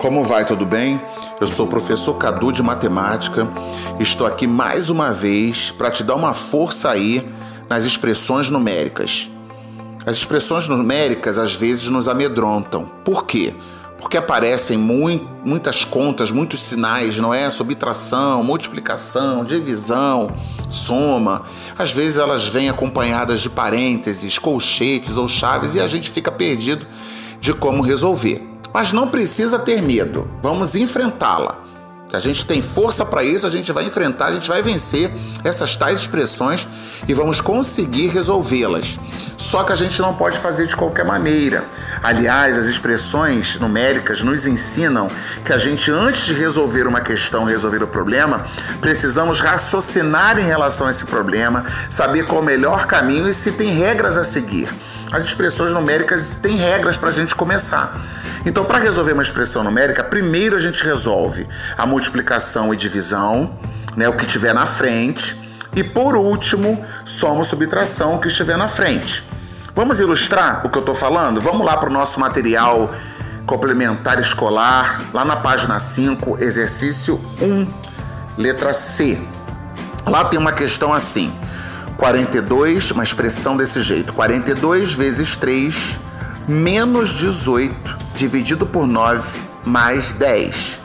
Como 0.00 0.22
vai? 0.22 0.44
Tudo 0.44 0.64
bem? 0.64 1.00
Eu 1.40 1.46
sou 1.48 1.66
o 1.66 1.68
professor 1.68 2.14
Cadu 2.14 2.52
de 2.52 2.62
Matemática. 2.62 3.48
Estou 3.98 4.28
aqui 4.28 4.46
mais 4.46 4.88
uma 4.88 5.12
vez 5.12 5.72
para 5.72 5.90
te 5.90 6.04
dar 6.04 6.14
uma 6.14 6.34
força 6.34 6.88
aí 6.88 7.28
nas 7.68 7.84
expressões 7.84 8.48
numéricas. 8.48 9.28
As 10.06 10.16
expressões 10.16 10.68
numéricas 10.68 11.36
às 11.36 11.52
vezes 11.52 11.88
nos 11.88 12.06
amedrontam. 12.06 12.88
Por 13.04 13.26
quê? 13.26 13.52
Porque 14.00 14.16
aparecem 14.16 14.78
muito, 14.78 15.28
muitas 15.44 15.84
contas, 15.84 16.30
muitos 16.30 16.62
sinais, 16.62 17.18
não 17.18 17.34
é? 17.34 17.50
Subtração, 17.50 18.44
multiplicação, 18.44 19.44
divisão, 19.44 20.30
soma. 20.70 21.42
Às 21.76 21.90
vezes 21.90 22.18
elas 22.18 22.46
vêm 22.46 22.70
acompanhadas 22.70 23.40
de 23.40 23.50
parênteses, 23.50 24.38
colchetes 24.38 25.16
ou 25.16 25.26
chaves 25.26 25.74
e 25.74 25.80
a 25.80 25.88
gente 25.88 26.08
fica 26.08 26.30
perdido 26.30 26.86
de 27.40 27.52
como 27.52 27.82
resolver. 27.82 28.57
Mas 28.78 28.92
não 28.92 29.08
precisa 29.08 29.58
ter 29.58 29.82
medo, 29.82 30.30
vamos 30.40 30.76
enfrentá-la. 30.76 31.58
A 32.12 32.20
gente 32.20 32.46
tem 32.46 32.62
força 32.62 33.04
para 33.04 33.24
isso, 33.24 33.44
a 33.44 33.50
gente 33.50 33.72
vai 33.72 33.82
enfrentar, 33.82 34.26
a 34.26 34.34
gente 34.34 34.48
vai 34.48 34.62
vencer 34.62 35.10
essas 35.42 35.74
tais 35.74 35.98
expressões 35.98 36.64
e 37.08 37.12
vamos 37.12 37.40
conseguir 37.40 38.06
resolvê-las. 38.06 38.96
Só 39.36 39.64
que 39.64 39.72
a 39.72 39.74
gente 39.74 40.00
não 40.00 40.14
pode 40.14 40.38
fazer 40.38 40.68
de 40.68 40.76
qualquer 40.76 41.04
maneira. 41.04 41.64
Aliás, 42.04 42.56
as 42.56 42.66
expressões 42.66 43.58
numéricas 43.58 44.22
nos 44.22 44.46
ensinam 44.46 45.10
que 45.44 45.52
a 45.52 45.58
gente, 45.58 45.90
antes 45.90 46.26
de 46.26 46.34
resolver 46.34 46.86
uma 46.86 47.00
questão, 47.00 47.42
resolver 47.42 47.82
o 47.82 47.88
problema, 47.88 48.46
precisamos 48.80 49.40
raciocinar 49.40 50.38
em 50.38 50.44
relação 50.44 50.86
a 50.86 50.90
esse 50.90 51.04
problema, 51.04 51.64
saber 51.90 52.26
qual 52.26 52.38
é 52.38 52.42
o 52.42 52.46
melhor 52.46 52.86
caminho 52.86 53.28
e 53.28 53.34
se 53.34 53.50
tem 53.50 53.72
regras 53.72 54.16
a 54.16 54.22
seguir. 54.22 54.68
As 55.10 55.24
expressões 55.24 55.72
numéricas 55.72 56.34
têm 56.34 56.56
regras 56.56 56.96
para 56.96 57.08
a 57.08 57.12
gente 57.12 57.34
começar. 57.34 57.98
Então, 58.44 58.64
para 58.64 58.78
resolver 58.78 59.12
uma 59.12 59.22
expressão 59.22 59.64
numérica, 59.64 60.04
primeiro 60.04 60.56
a 60.56 60.60
gente 60.60 60.84
resolve 60.84 61.48
a 61.76 61.86
multiplicação 61.86 62.72
e 62.72 62.76
divisão, 62.76 63.58
né, 63.96 64.08
o 64.08 64.12
que 64.12 64.26
tiver 64.26 64.52
na 64.52 64.66
frente, 64.66 65.36
e 65.74 65.82
por 65.82 66.16
último, 66.16 66.84
soma 67.04 67.42
e 67.42 67.44
subtração, 67.46 68.16
o 68.16 68.18
que 68.18 68.28
estiver 68.28 68.56
na 68.56 68.68
frente. 68.68 69.24
Vamos 69.74 70.00
ilustrar 70.00 70.66
o 70.66 70.68
que 70.68 70.76
eu 70.76 70.80
estou 70.80 70.94
falando? 70.94 71.40
Vamos 71.40 71.64
lá 71.64 71.76
para 71.76 71.88
o 71.88 71.92
nosso 71.92 72.20
material 72.20 72.92
complementar 73.46 74.20
escolar, 74.20 75.00
lá 75.14 75.24
na 75.24 75.36
página 75.36 75.78
5, 75.78 76.42
exercício 76.42 77.18
1, 77.40 77.66
letra 78.36 78.74
C. 78.74 79.18
Lá 80.06 80.24
tem 80.24 80.38
uma 80.38 80.52
questão 80.52 80.92
assim: 80.92 81.32
42, 81.98 82.92
uma 82.92 83.02
expressão 83.02 83.56
desse 83.56 83.82
jeito: 83.82 84.14
42 84.14 84.94
vezes 84.94 85.36
3 85.36 86.00
menos 86.46 87.10
18 87.10 87.98
dividido 88.14 88.64
por 88.64 88.86
9 88.86 89.42
mais 89.66 90.14
10. 90.14 90.80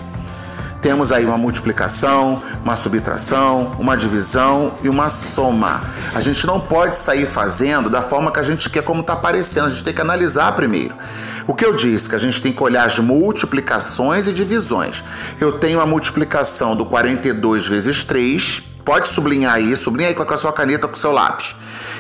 Temos 0.82 1.14
aí 1.14 1.24
uma 1.24 1.38
multiplicação, 1.38 2.42
uma 2.62 2.76
subtração, 2.76 3.78
uma 3.80 3.96
divisão 3.96 4.74
e 4.84 4.90
uma 4.90 5.10
soma. 5.10 5.82
A 6.14 6.20
gente 6.20 6.46
não 6.46 6.60
pode 6.60 6.98
sair 6.98 7.26
fazendo 7.26 7.90
da 7.90 8.02
forma 8.02 8.30
que 8.30 8.40
a 8.42 8.44
gente 8.44 8.70
quer, 8.70 8.84
como 8.84 9.00
está 9.00 9.14
aparecendo. 9.14 9.68
A 9.68 9.70
gente 9.70 9.86
tem 9.86 9.94
que 9.94 10.02
analisar 10.02 10.52
primeiro. 10.52 10.94
O 11.48 11.54
que 11.54 11.64
eu 11.64 11.74
disse? 11.74 12.10
Que 12.10 12.16
a 12.16 12.20
gente 12.20 12.42
tem 12.42 12.52
que 12.52 12.62
olhar 12.62 12.86
as 12.86 13.00
multiplicações 13.00 14.28
e 14.28 14.34
divisões. 14.34 15.02
Eu 15.40 15.54
tenho 15.54 15.80
a 15.80 15.86
multiplicação 15.86 16.76
do 16.76 16.86
42 16.86 17.66
vezes 17.66 18.04
3. 18.04 18.73
Pode 18.86 19.08
sublinhar 19.08 19.54
aí, 19.54 19.76
sublinha 19.78 20.10
aí 20.10 20.16
com 20.16 20.24
a 20.24 20.38
sua 20.38 20.52
caneta, 20.52 20.88
com 20.88 20.96
o 20.96 21.00
seu 21.00 21.12
lápis. 21.12 21.56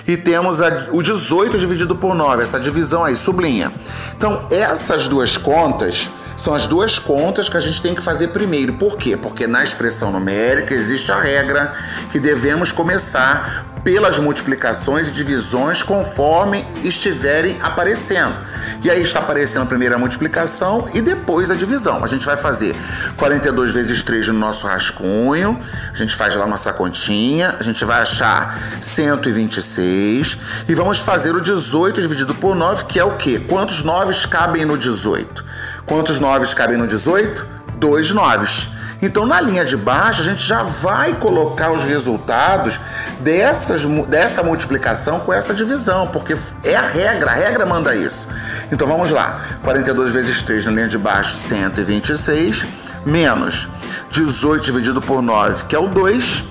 E 0.05 0.17
temos 0.17 0.61
a, 0.61 0.89
o 0.91 1.01
18 1.01 1.57
dividido 1.57 1.95
por 1.95 2.13
9, 2.13 2.43
essa 2.43 2.59
divisão 2.59 3.05
aí, 3.05 3.15
sublinha. 3.15 3.71
Então, 4.17 4.47
essas 4.51 5.07
duas 5.07 5.37
contas 5.37 6.09
são 6.35 6.53
as 6.53 6.67
duas 6.67 6.99
contas 6.99 7.47
que 7.47 7.55
a 7.55 7.59
gente 7.59 7.81
tem 7.81 7.95
que 7.95 8.01
fazer 8.01 8.29
primeiro. 8.29 8.73
Por 8.73 8.97
quê? 8.97 9.15
Porque 9.15 9.47
na 9.47 9.63
expressão 9.63 10.11
numérica 10.11 10.73
existe 10.73 11.11
a 11.11 11.19
regra 11.21 11.73
que 12.11 12.19
devemos 12.19 12.71
começar 12.71 13.72
pelas 13.83 14.17
multiplicações 14.17 15.09
e 15.09 15.11
divisões 15.11 15.83
conforme 15.83 16.65
estiverem 16.83 17.57
aparecendo. 17.61 18.35
E 18.83 18.89
aí 18.89 19.01
está 19.01 19.19
aparecendo 19.19 19.65
primeiro 19.65 19.95
a 19.95 19.97
multiplicação 19.97 20.89
e 20.93 21.01
depois 21.01 21.51
a 21.51 21.55
divisão. 21.55 22.03
A 22.03 22.07
gente 22.07 22.25
vai 22.25 22.37
fazer 22.37 22.75
42 23.17 23.71
vezes 23.71 24.03
3 24.03 24.29
no 24.29 24.39
nosso 24.39 24.67
rascunho, 24.67 25.59
a 25.91 25.95
gente 25.95 26.15
faz 26.15 26.35
lá 26.35 26.45
nossa 26.45 26.71
continha, 26.73 27.55
a 27.59 27.63
gente 27.63 27.83
vai 27.85 28.01
achar 28.01 28.59
126 28.81 30.37
e 30.67 30.75
vamos 30.75 30.99
fazer 30.99 31.35
o 31.35 31.41
18 31.41 32.01
dividido 32.01 32.33
por 32.35 32.55
9, 32.55 32.85
que 32.85 32.99
é 32.99 33.03
o 33.03 33.17
quê? 33.17 33.39
Quantos 33.39 33.83
9 33.83 34.13
cabem 34.27 34.65
no 34.65 34.77
18? 34.77 35.43
Quantos 35.85 36.19
9 36.19 36.53
cabem 36.55 36.77
no 36.77 36.87
18? 36.87 37.45
Dois 37.77 38.11
9. 38.11 38.82
Então, 39.03 39.25
na 39.25 39.41
linha 39.41 39.65
de 39.65 39.75
baixo, 39.75 40.21
a 40.21 40.23
gente 40.23 40.41
já 40.41 40.63
vai 40.63 41.13
colocar 41.13 41.71
os 41.73 41.83
resultados 41.83 42.79
dessas, 43.19 43.83
dessa 44.07 44.41
multiplicação 44.41 45.19
com 45.19 45.33
essa 45.33 45.53
divisão, 45.53 46.07
porque 46.07 46.37
é 46.63 46.73
a 46.73 46.81
regra, 46.81 47.31
a 47.31 47.33
regra 47.33 47.65
manda 47.65 47.93
isso. 47.93 48.29
Então, 48.71 48.87
vamos 48.87 49.11
lá. 49.11 49.41
42 49.61 50.13
vezes 50.13 50.41
3 50.41 50.67
na 50.67 50.71
linha 50.71 50.87
de 50.87 50.97
baixo, 50.97 51.35
126, 51.35 52.65
menos 53.05 53.67
18 54.09 54.63
dividido 54.63 55.01
por 55.01 55.21
9, 55.21 55.65
que 55.65 55.75
é 55.75 55.79
o 55.79 55.87
2, 55.89 56.45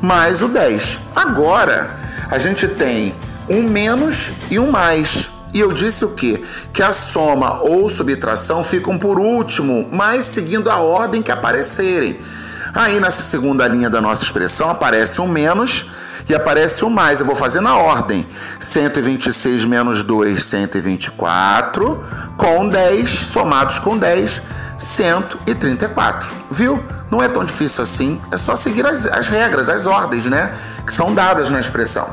mais 0.00 0.40
o 0.40 0.48
10. 0.48 0.98
Agora, 1.14 1.90
a 2.30 2.38
gente 2.38 2.66
tem 2.66 3.14
um 3.46 3.62
menos 3.62 4.32
e 4.50 4.58
um 4.58 4.70
mais. 4.70 5.29
E 5.52 5.60
eu 5.60 5.72
disse 5.72 6.04
o 6.04 6.10
quê? 6.10 6.42
Que 6.72 6.82
a 6.82 6.92
soma 6.92 7.60
ou 7.62 7.88
subtração 7.88 8.62
ficam 8.62 8.98
por 8.98 9.18
último, 9.18 9.88
mas 9.92 10.24
seguindo 10.24 10.70
a 10.70 10.76
ordem 10.76 11.22
que 11.22 11.32
aparecerem. 11.32 12.20
Aí 12.72 13.00
nessa 13.00 13.22
segunda 13.22 13.66
linha 13.66 13.90
da 13.90 14.00
nossa 14.00 14.22
expressão 14.22 14.70
aparece 14.70 15.20
um 15.20 15.26
menos 15.26 15.86
e 16.28 16.34
aparece 16.34 16.84
um 16.84 16.90
mais. 16.90 17.20
Eu 17.20 17.26
vou 17.26 17.34
fazer 17.34 17.60
na 17.60 17.76
ordem. 17.76 18.26
126 18.60 19.64
menos 19.64 20.02
2, 20.04 20.42
124, 20.42 22.04
com 22.36 22.68
10, 22.68 23.10
somados 23.10 23.78
com 23.80 23.98
10, 23.98 24.40
134. 24.78 26.30
Viu? 26.50 26.82
Não 27.10 27.20
é 27.20 27.28
tão 27.28 27.44
difícil 27.44 27.82
assim, 27.82 28.20
é 28.30 28.36
só 28.36 28.54
seguir 28.54 28.86
as, 28.86 29.04
as 29.04 29.26
regras, 29.26 29.68
as 29.68 29.84
ordens, 29.84 30.26
né? 30.26 30.54
Que 30.86 30.92
são 30.92 31.12
dadas 31.12 31.50
na 31.50 31.58
expressão. 31.58 32.08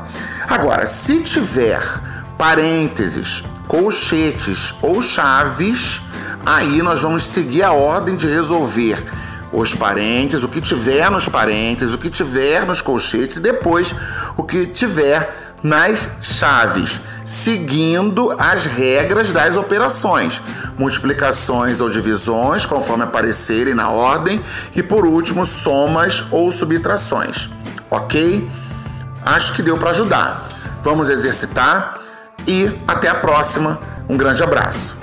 Agora, 0.48 0.84
se 0.86 1.20
tiver 1.20 1.80
parênteses, 2.38 3.44
colchetes 3.66 4.72
ou 4.80 5.02
chaves, 5.02 6.00
aí 6.46 6.80
nós 6.80 7.02
vamos 7.02 7.24
seguir 7.24 7.64
a 7.64 7.72
ordem 7.72 8.14
de 8.14 8.28
resolver 8.28 9.04
os 9.52 9.74
parênteses, 9.74 10.44
o 10.44 10.48
que 10.48 10.60
tiver 10.60 11.10
nos 11.10 11.28
parênteses, 11.28 11.92
o 11.92 11.98
que 11.98 12.08
tiver 12.08 12.64
nos 12.64 12.80
colchetes 12.80 13.38
e 13.38 13.40
depois 13.40 13.94
o 14.36 14.44
que 14.44 14.66
tiver 14.66 15.48
nas 15.62 16.08
chaves, 16.20 17.00
seguindo 17.24 18.30
as 18.38 18.66
regras 18.66 19.32
das 19.32 19.56
operações, 19.56 20.40
multiplicações 20.78 21.80
ou 21.80 21.90
divisões, 21.90 22.64
conforme 22.64 23.02
aparecerem 23.02 23.74
na 23.74 23.90
ordem, 23.90 24.40
e 24.76 24.82
por 24.82 25.04
último, 25.04 25.44
somas 25.44 26.24
ou 26.30 26.52
subtrações. 26.52 27.50
Ok? 27.90 28.48
Acho 29.24 29.52
que 29.54 29.62
deu 29.62 29.76
para 29.76 29.90
ajudar. 29.90 30.48
Vamos 30.84 31.08
exercitar 31.08 31.97
e 32.48 32.74
até 32.88 33.08
a 33.08 33.14
próxima. 33.14 33.78
Um 34.08 34.16
grande 34.16 34.42
abraço. 34.42 34.97